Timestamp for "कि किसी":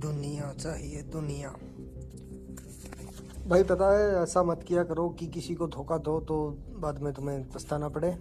5.08-5.54